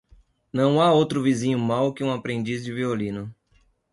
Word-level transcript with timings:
Não 0.51 0.81
há 0.81 0.91
outro 0.91 1.21
vizinho 1.21 1.59
mau 1.59 1.93
que 1.93 2.03
um 2.03 2.11
aprendiz 2.11 2.63
de 2.65 2.73
violino. 2.73 3.31